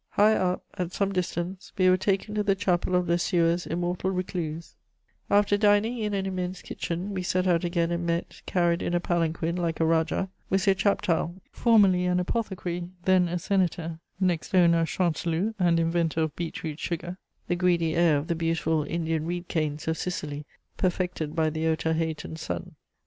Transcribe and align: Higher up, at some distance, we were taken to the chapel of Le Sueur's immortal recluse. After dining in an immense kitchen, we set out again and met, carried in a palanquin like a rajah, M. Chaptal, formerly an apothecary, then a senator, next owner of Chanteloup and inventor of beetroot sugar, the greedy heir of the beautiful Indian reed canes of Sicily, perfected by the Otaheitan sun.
Higher 0.09 0.39
up, 0.39 0.63
at 0.79 0.91
some 0.93 1.11
distance, 1.13 1.73
we 1.77 1.87
were 1.87 1.95
taken 1.95 2.33
to 2.33 2.41
the 2.41 2.55
chapel 2.55 2.95
of 2.95 3.07
Le 3.07 3.19
Sueur's 3.19 3.67
immortal 3.67 4.09
recluse. 4.09 4.73
After 5.29 5.57
dining 5.57 5.99
in 5.99 6.15
an 6.15 6.25
immense 6.25 6.63
kitchen, 6.63 7.13
we 7.13 7.21
set 7.21 7.45
out 7.45 7.63
again 7.63 7.91
and 7.91 8.03
met, 8.07 8.41
carried 8.47 8.81
in 8.81 8.95
a 8.95 8.99
palanquin 8.99 9.55
like 9.55 9.79
a 9.79 9.85
rajah, 9.85 10.27
M. 10.51 10.57
Chaptal, 10.57 11.35
formerly 11.51 12.05
an 12.07 12.19
apothecary, 12.19 12.89
then 13.03 13.27
a 13.27 13.37
senator, 13.37 13.99
next 14.19 14.55
owner 14.55 14.79
of 14.79 14.87
Chanteloup 14.87 15.53
and 15.59 15.79
inventor 15.79 16.21
of 16.21 16.35
beetroot 16.35 16.79
sugar, 16.79 17.19
the 17.47 17.55
greedy 17.55 17.95
heir 17.95 18.17
of 18.17 18.25
the 18.25 18.33
beautiful 18.33 18.81
Indian 18.81 19.27
reed 19.27 19.47
canes 19.47 19.87
of 19.87 19.99
Sicily, 19.99 20.47
perfected 20.77 21.35
by 21.35 21.51
the 21.51 21.65
Otaheitan 21.67 22.37
sun. 22.39 22.73